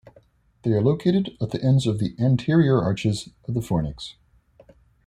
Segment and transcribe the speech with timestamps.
[0.63, 4.15] They are located at the ends of the anterior arches of the fornix.